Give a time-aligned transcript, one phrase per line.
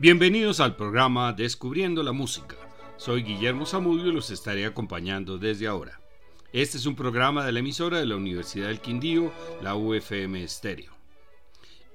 [0.00, 2.56] Bienvenidos al programa Descubriendo la Música.
[2.96, 6.00] Soy Guillermo Zamudio y los estaré acompañando desde ahora.
[6.54, 10.90] Este es un programa de la emisora de la Universidad del Quindío, la UFM Estéreo.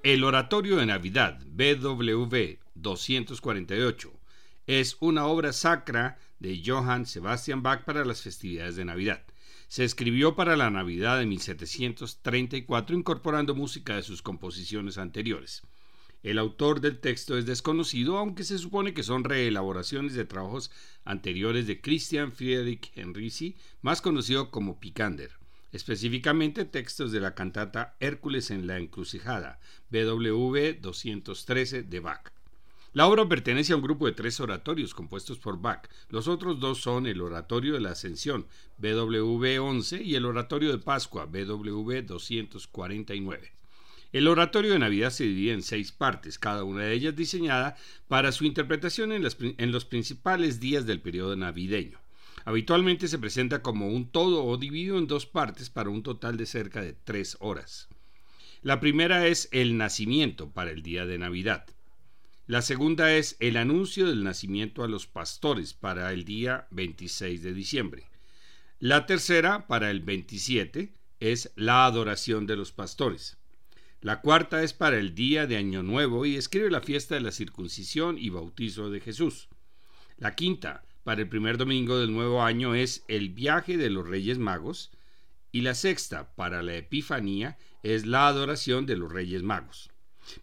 [0.04, 4.14] El Oratorio de Navidad, BWV 248,
[4.68, 9.24] es una obra sacra de Johann Sebastian Bach para las festividades de Navidad.
[9.68, 15.64] Se escribió para la Navidad de 1734 incorporando música de sus composiciones anteriores.
[16.26, 20.72] El autor del texto es desconocido, aunque se supone que son reelaboraciones de trabajos
[21.04, 25.30] anteriores de Christian Friedrich Henrici, más conocido como Picander,
[25.72, 29.60] específicamente textos de la cantata Hércules en la encrucijada,
[29.92, 32.32] BW 213 de Bach.
[32.94, 35.88] La obra pertenece a un grupo de tres oratorios compuestos por Bach.
[36.10, 38.48] Los otros dos son el Oratorio de la Ascensión,
[38.80, 43.52] BW 11, y el Oratorio de Pascua, BWV 249.
[44.16, 47.76] El oratorio de Navidad se divide en seis partes, cada una de ellas diseñada
[48.08, 49.22] para su interpretación en,
[49.74, 52.00] los principales días del periodo navideño.
[52.46, 56.46] Habitualmente se presenta como un todo o dividido en dos partes para un total de
[56.46, 57.90] cerca de tres horas.
[58.62, 61.66] La primera es el nacimiento para el día de Navidad.
[62.48, 67.54] La segunda es el anuncio del nacimiento a los pastores para el día 26 de
[67.54, 68.08] diciembre.
[68.80, 73.40] La tercera, para el 27, es la adoración de los pastores.
[74.06, 77.32] La cuarta es para el día de Año Nuevo y escribe la fiesta de la
[77.32, 79.48] circuncisión y bautizo de Jesús.
[80.20, 84.38] La quinta, para el primer domingo del nuevo año, es el viaje de los Reyes
[84.38, 84.92] Magos.
[85.52, 89.90] Y la sexta, para la Epifanía, es la adoración de los Reyes Magos.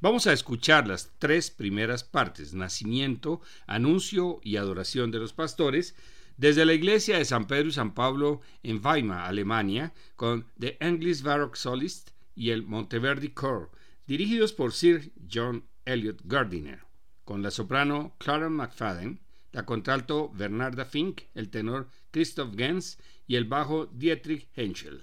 [0.01, 5.95] Vamos a escuchar las tres primeras partes, nacimiento, anuncio y adoración de los pastores,
[6.37, 11.23] desde la iglesia de San Pedro y San Pablo en Weimar, Alemania, con The English
[11.23, 13.71] Baroque Solist, y el Monteverdi Corps,
[14.07, 16.81] dirigidos por Sir John Elliot Gardiner,
[17.25, 19.21] con la soprano Clara McFadden,
[19.53, 25.03] la contralto Bernarda Fink, el tenor Christoph Gens y el bajo Dietrich Henschel.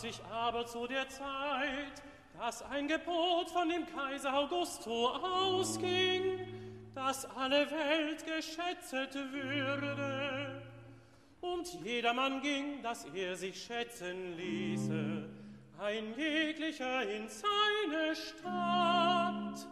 [0.00, 2.02] sich aber zu der Zeit,
[2.38, 6.40] dass ein Gebot von dem Kaiser Augusto ausging,
[6.94, 10.62] dass alle Welt geschätzt würde.
[11.42, 15.28] Und jedermann ging, dass er sich schätzen ließe,
[15.78, 19.66] ein jeglicher in seine Stadt.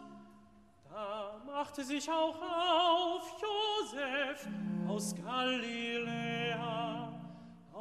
[0.91, 4.47] Da machte sich auch auf Josef
[4.87, 6.88] aus Galiläa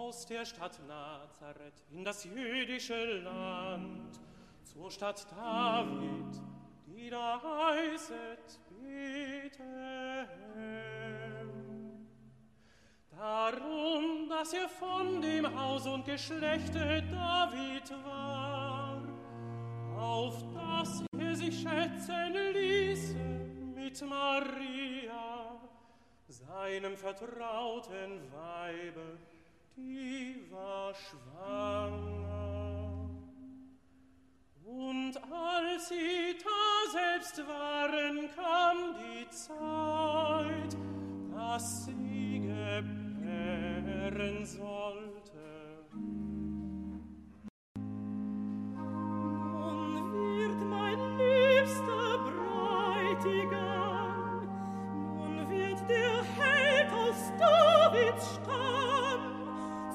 [0.08, 4.18] aus der Stadt Nazareth in das jüdische Land,
[4.64, 6.40] zur Stadt David,
[6.86, 9.68] die da heißet Bethlehem.
[13.10, 19.02] Darum, dass er von dem Haus und Geschlechte David war,
[19.98, 23.14] auf das er sich schätzen ließe
[23.74, 25.60] mit Maria,
[26.28, 29.18] seinem vertrauten Weibe,
[29.78, 31.94] sie war schwanger.
[34.64, 40.76] Und als sie da selbst waren, kam die Zeit,
[41.35, 45.38] dass sie gebären sollte.
[48.76, 50.04] Nun
[50.37, 52.18] wird mein liebster
[53.20, 54.44] Bräutigam,
[55.16, 58.88] nun wird der Held aus Davids Stamm,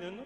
[0.00, 0.25] Aynı'nın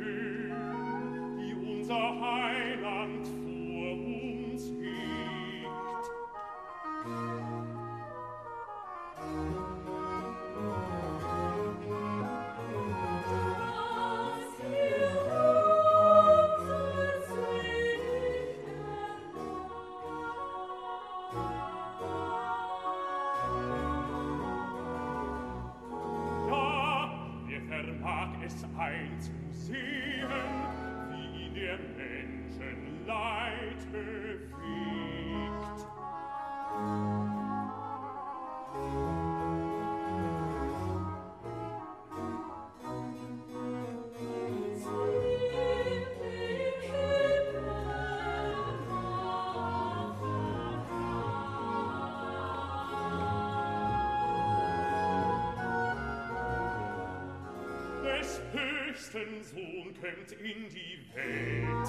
[59.13, 61.87] Bestens Sohn kennt in die Welt,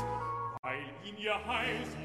[0.60, 1.96] weil ihn ihr heißt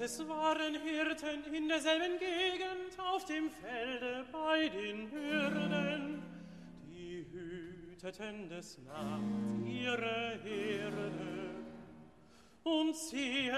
[0.00, 6.22] Und es waren Hirten in derselben Gegend auf dem Felde bei den Hürden,
[6.86, 11.50] die hüteten des Nachts ihre Herde.
[12.62, 13.50] Und siehe,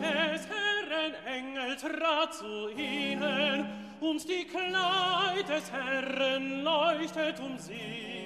[0.00, 3.66] des Herren Engel trat zu ihnen,
[4.00, 8.25] und die Kleid des Herren leuchtet um sie.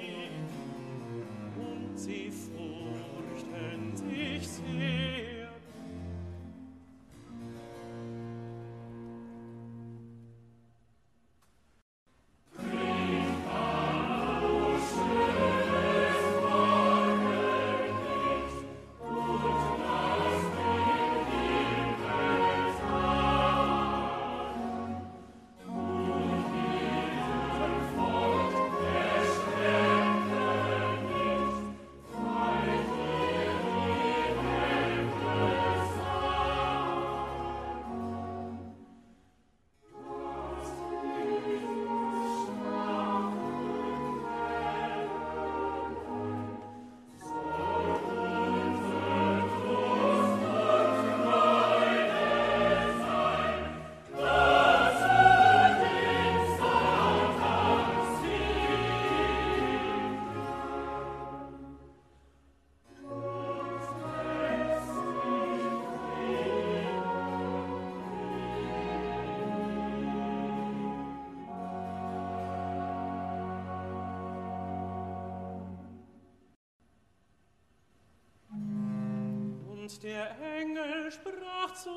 [80.03, 81.90] der Engel sprach zu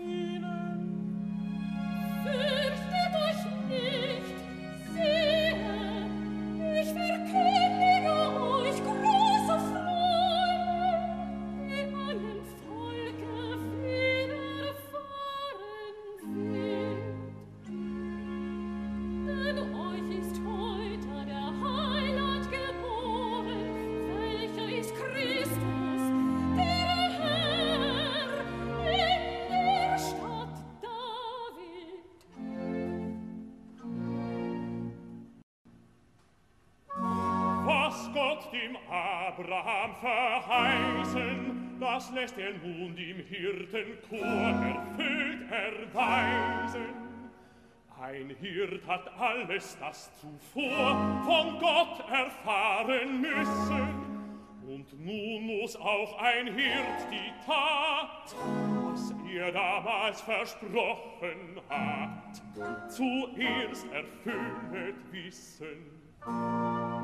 [0.00, 0.47] ihm
[41.98, 46.94] das lässt den Mund im Hirtenchor erfüllt erweisen.
[48.00, 53.88] Ein Hirt hat alles das zuvor von Gott erfahren müssen.
[54.68, 58.32] Und nun muss auch ein Hirt die Tat,
[58.92, 62.36] was er damals versprochen hat,
[62.88, 66.97] zuerst erfüllt wissen.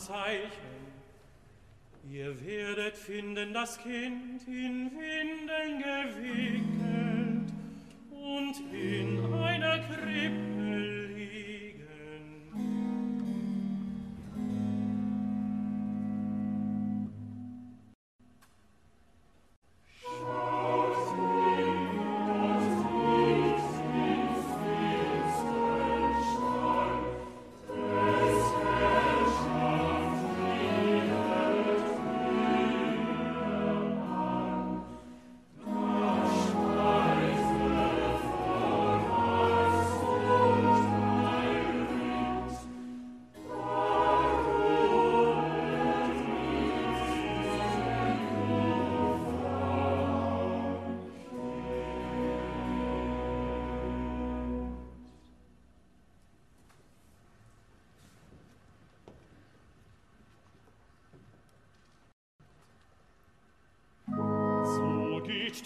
[0.00, 0.80] Zeichen.
[2.10, 4.29] Ihr werdet finden das Kind,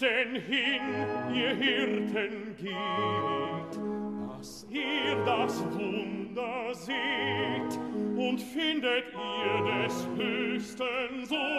[0.01, 0.81] denn hin
[1.33, 3.81] ihr hirten geht
[4.27, 7.79] was ihr das wunder seht
[8.17, 11.54] und findet ihr des höchsten so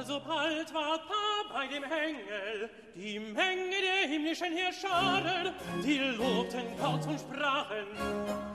[0.00, 5.52] Also bald ward da bei dem Engel die Menge der himmlischen Herrscharen,
[5.84, 8.48] die lobten Gott und sprachen,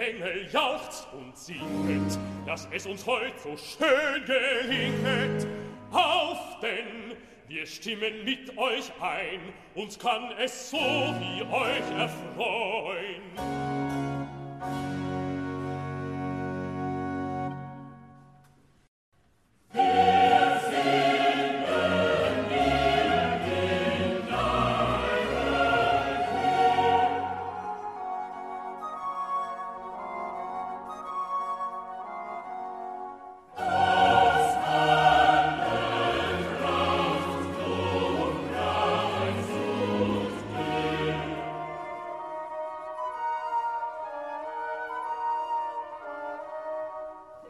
[0.00, 5.46] Engel jauchzt und singet, dass es uns heut so schön gelinget.
[5.92, 7.16] Auf denn,
[7.48, 9.40] wir stimmen mit euch ein,
[9.74, 13.69] uns kann es so wie euch erfreuen.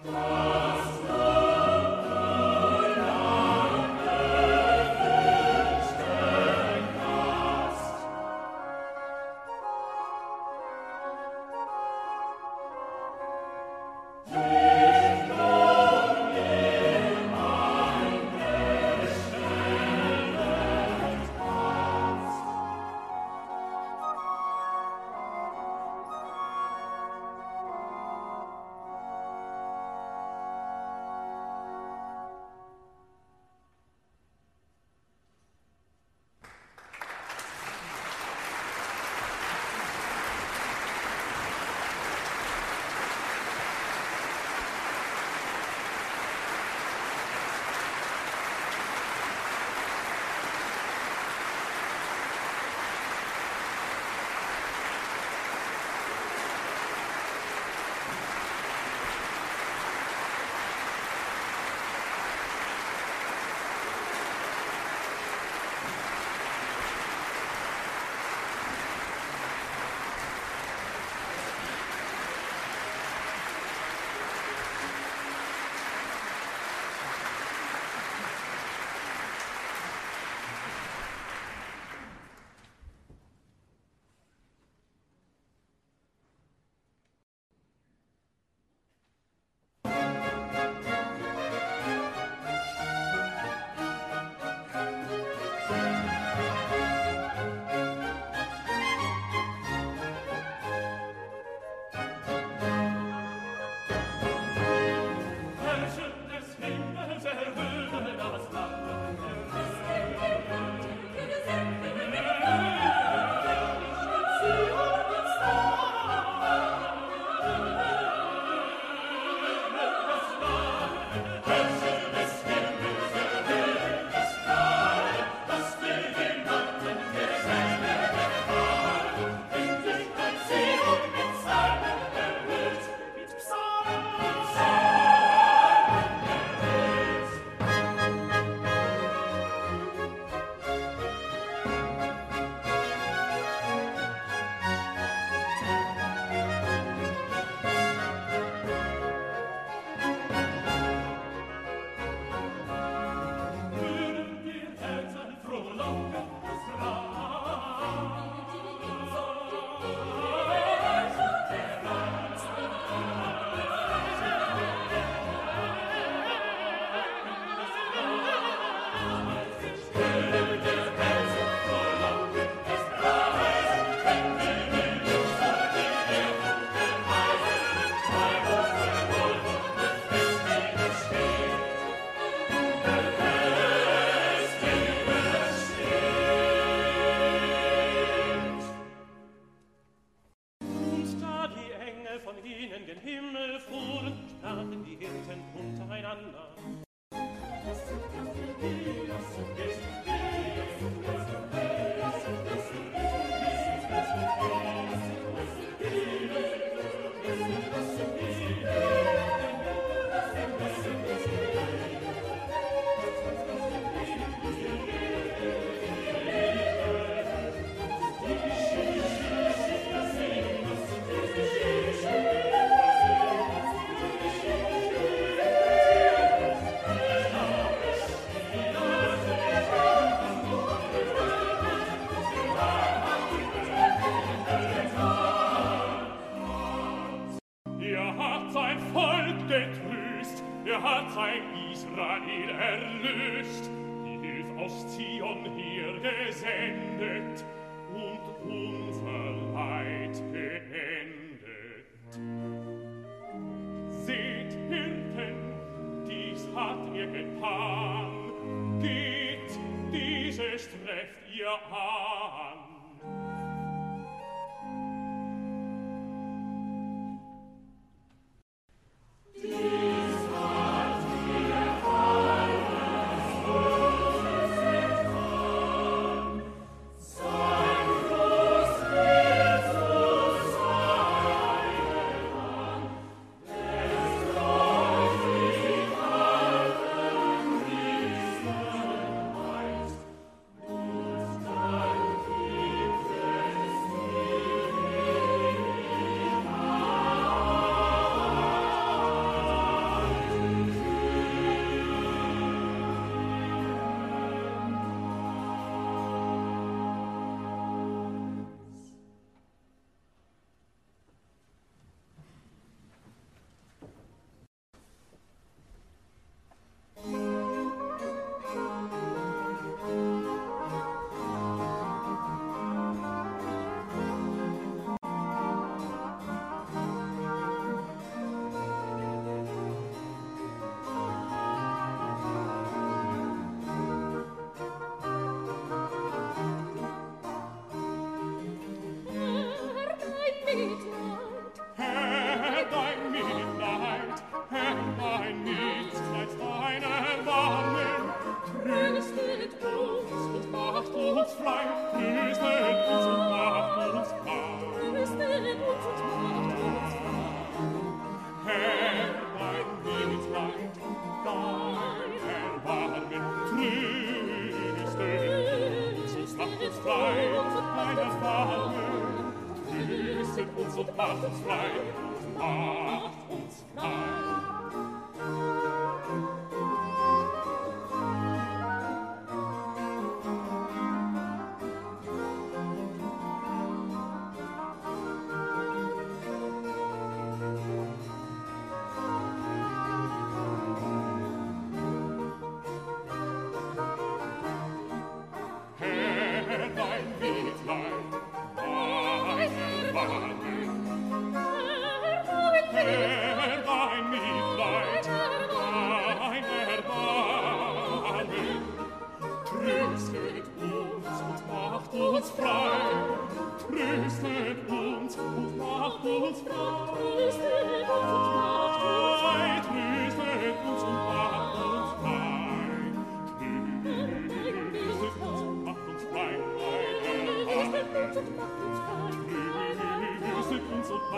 [0.04, 0.39] Lord.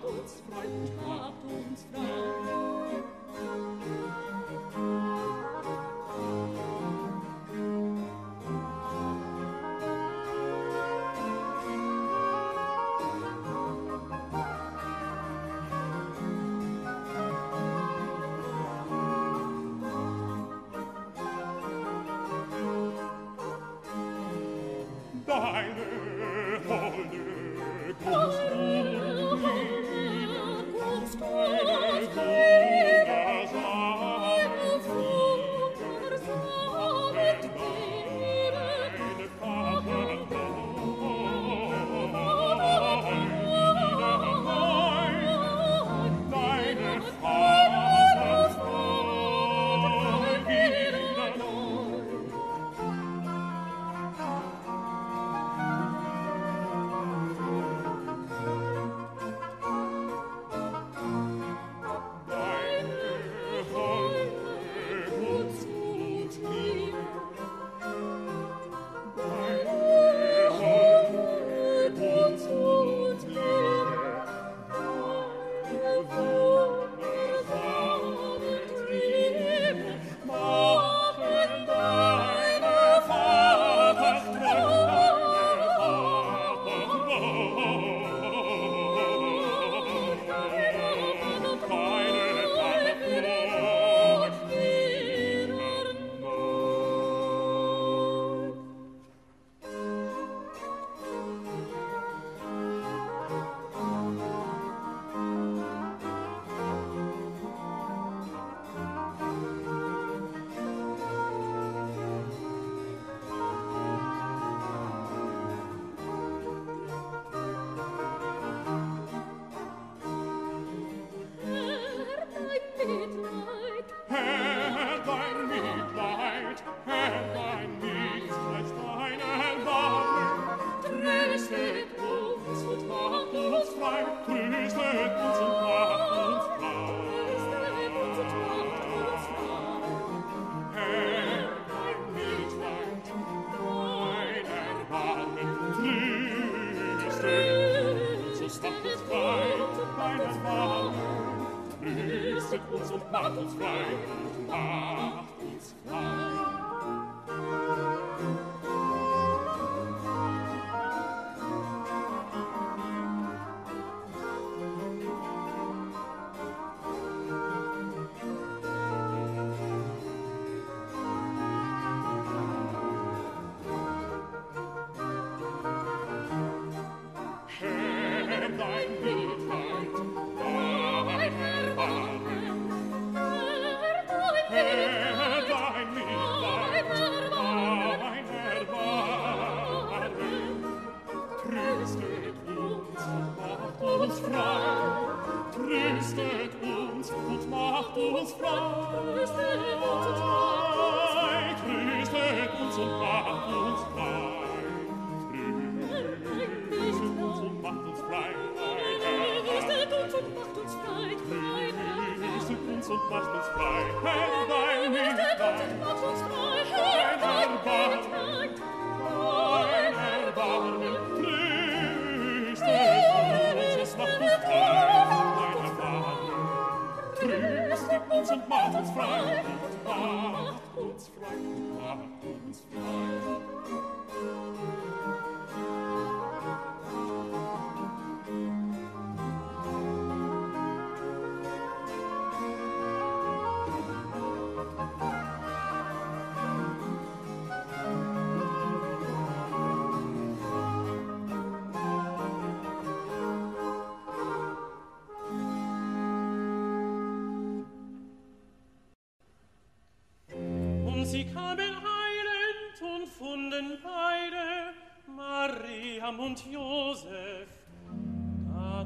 [153.63, 154.12] Christ.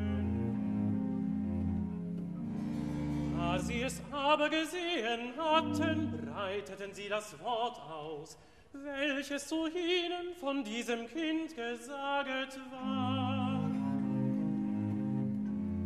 [3.38, 8.38] Da sie es aber gesehen hatten, breiteten sie das Wort aus,
[8.74, 13.64] welches zu ihnen von diesem Kind gesaget war.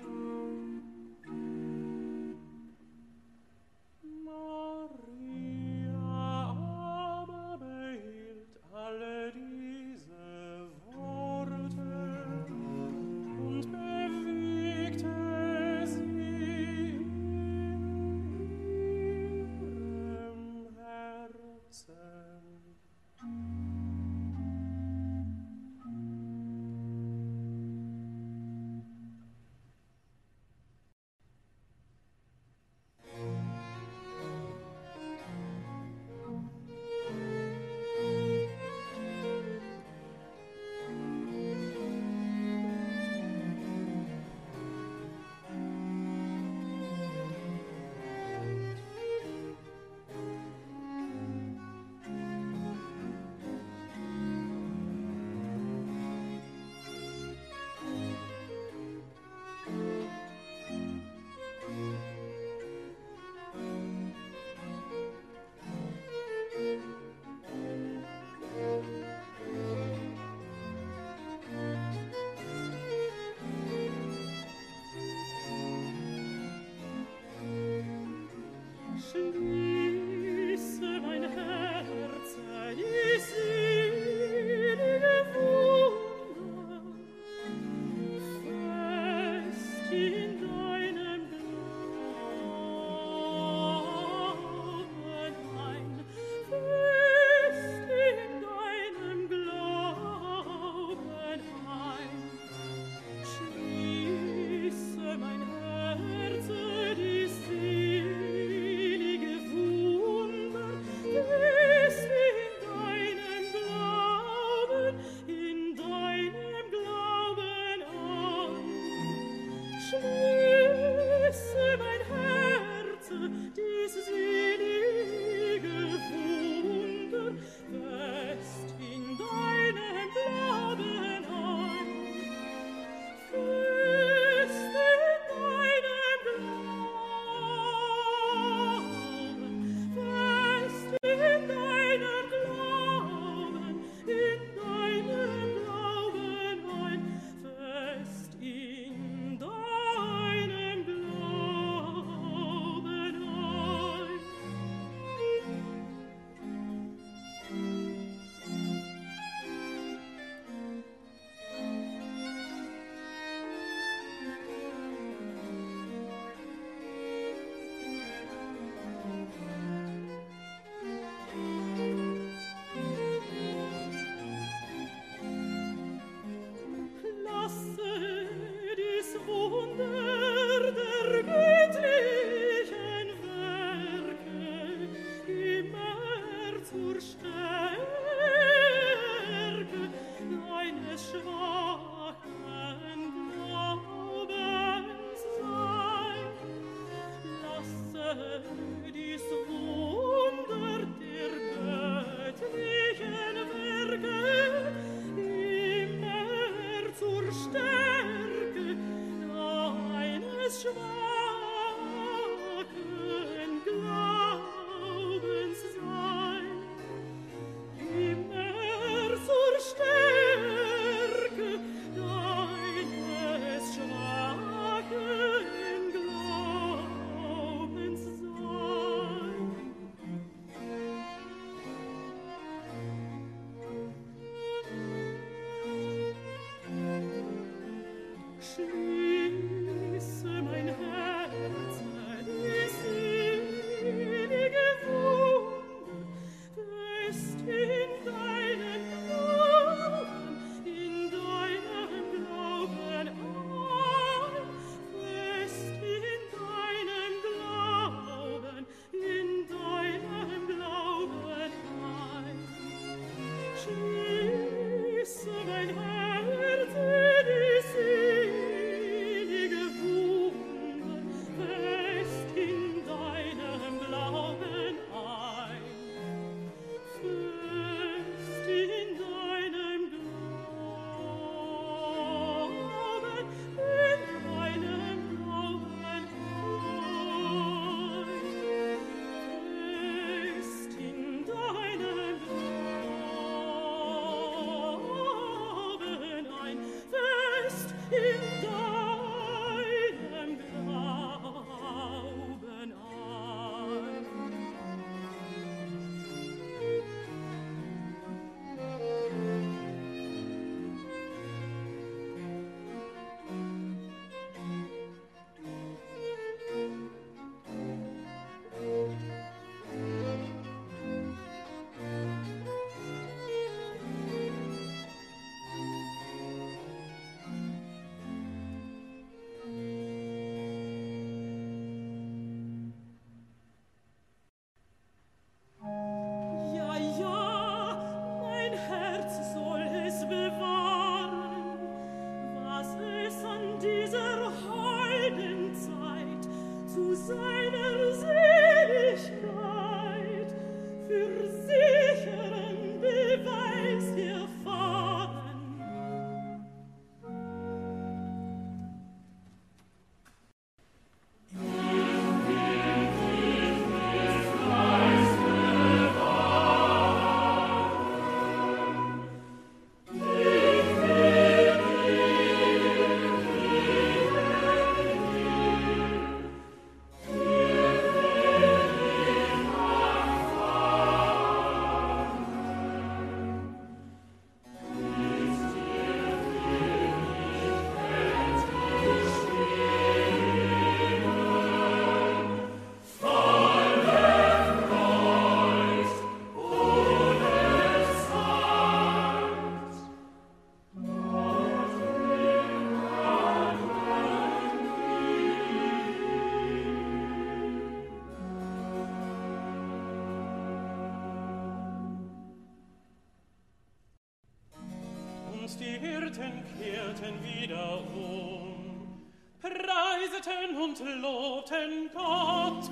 [416.14, 419.02] kehrten, kehrten wieder um,
[419.42, 422.70] preiseten und lobten Gott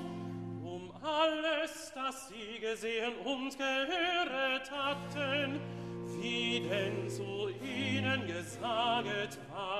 [0.63, 5.59] um alles, das sie gesehen und gehört hatten,
[6.21, 9.72] wie denn zu ihnen gesaget war.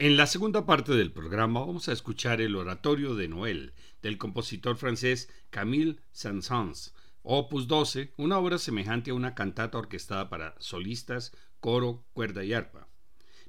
[0.00, 4.76] En la segunda parte del programa vamos a escuchar el oratorio de Noel del compositor
[4.76, 12.06] francés Camille Saint-Saëns, opus 12, una obra semejante a una cantata orquestada para solistas, coro,
[12.12, 12.86] cuerda y arpa.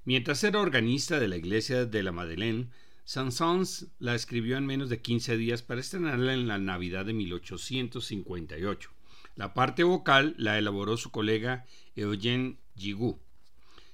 [0.06, 2.72] Mientras era organista de la iglesia de la Madeleine,
[3.04, 8.90] Saint-Saëns la escribió en menos de 15 días para estrenarla en la Navidad de 1858.
[9.36, 13.20] La parte vocal la elaboró su colega Eugène Gigou.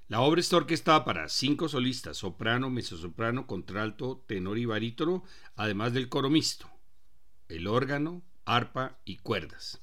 [0.07, 5.23] La obra está orquestada para cinco solistas, soprano, mezzosoprano, contralto, tenor y barítono,
[5.55, 6.69] además del coro mixto,
[7.49, 9.81] el órgano, arpa y cuerdas.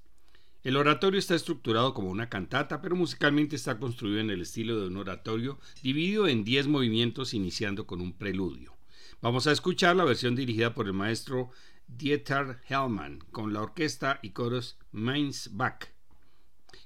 [0.63, 4.87] El oratorio está estructurado como una cantata, pero musicalmente está construido en el estilo de
[4.87, 8.77] un oratorio, dividido en diez movimientos iniciando con un preludio.
[9.23, 11.51] Vamos a escuchar la versión dirigida por el maestro
[11.89, 15.89] Dieter Hellman con la orquesta y coros Mainz Bach.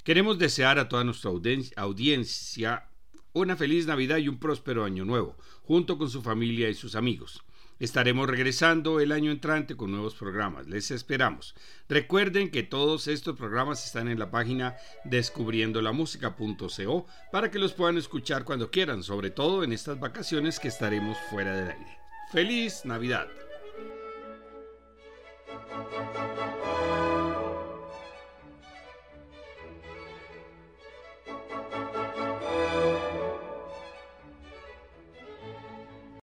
[0.04, 1.30] Queremos desear a toda nuestra
[1.82, 2.88] audiencia
[3.40, 7.44] una feliz Navidad y un próspero año nuevo, junto con su familia y sus amigos.
[7.78, 10.66] Estaremos regresando el año entrante con nuevos programas.
[10.68, 11.54] Les esperamos.
[11.86, 18.44] Recuerden que todos estos programas están en la página descubriendolamusica.co para que los puedan escuchar
[18.44, 21.98] cuando quieran, sobre todo en estas vacaciones que estaremos fuera del aire.
[22.32, 23.28] ¡Feliz Navidad!